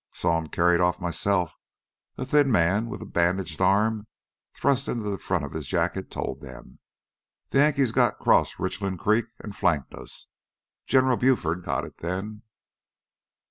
[0.13, 1.59] "...saw him carried off myself,"
[2.17, 4.07] a thin man, with a bandaged arm
[4.51, 6.79] thrust into the front of his jacket, told them.
[7.51, 10.27] "Th' Yankees got 'cross Richland Creek and flanked us.
[10.87, 12.41] General Buford got it then."